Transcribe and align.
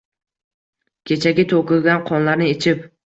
Kechagi 1.11 1.45
to’kilgan 1.53 2.03
qonlarni 2.09 2.49
ichib 2.55 2.83